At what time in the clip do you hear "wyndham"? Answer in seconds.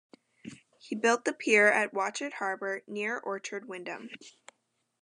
3.67-4.09